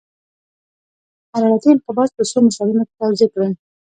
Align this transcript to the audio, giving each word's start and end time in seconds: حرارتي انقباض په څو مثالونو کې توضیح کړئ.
حرارتي 1.31 1.69
انقباض 1.71 2.09
په 2.17 2.23
څو 2.31 2.37
مثالونو 2.47 2.83
کې 2.87 2.95
توضیح 2.99 3.29
کړئ. 3.33 3.49